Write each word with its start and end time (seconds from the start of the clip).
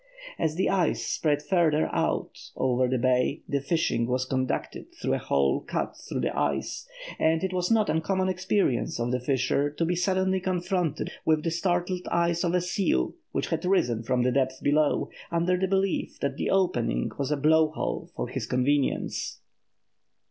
As 0.39 0.55
the 0.55 0.67
ice 0.67 1.05
spread 1.05 1.43
farther 1.43 1.87
out 1.93 2.35
over 2.55 2.87
the 2.87 2.97
bay 2.97 3.43
the 3.47 3.61
fishing 3.61 4.07
was 4.07 4.25
conducted 4.25 4.87
through 4.95 5.13
a 5.13 5.19
hole 5.19 5.59
cut 5.61 5.95
through 5.95 6.21
the 6.21 6.35
ice, 6.35 6.89
and 7.19 7.43
it 7.43 7.53
was 7.53 7.69
no 7.69 7.83
uncommon 7.87 8.27
experience 8.27 8.99
of 8.99 9.11
the 9.11 9.19
fisher 9.19 9.69
to 9.69 9.85
be 9.85 9.95
suddenly 9.95 10.39
confronted 10.39 11.11
with 11.23 11.43
the 11.43 11.51
startled 11.51 12.07
eyes 12.09 12.43
of 12.43 12.55
a 12.55 12.61
seal 12.61 13.13
which 13.31 13.49
had 13.49 13.63
risen 13.63 14.01
from 14.01 14.23
the 14.23 14.31
depth 14.31 14.63
below, 14.63 15.11
under 15.29 15.55
the 15.55 15.67
belief 15.67 16.19
that 16.19 16.35
the 16.35 16.49
opening 16.49 17.11
was 17.19 17.29
a 17.29 17.37
blow 17.37 17.67
hole 17.69 18.09
for 18.15 18.27
his 18.27 18.47
convenience. 18.47 19.39